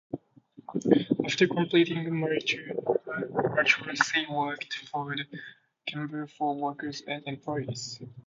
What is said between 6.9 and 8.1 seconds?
and Employees.